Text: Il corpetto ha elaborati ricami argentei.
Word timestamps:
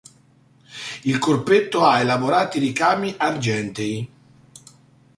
Il 1.03 1.19
corpetto 1.19 1.85
ha 1.85 1.99
elaborati 1.99 2.57
ricami 2.57 3.13
argentei. 3.15 4.09